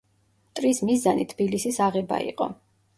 მტრის 0.53 0.81
მიზანი 0.89 1.29
თბილისის 1.35 1.81
აღება 1.91 2.23
იყო. 2.35 2.55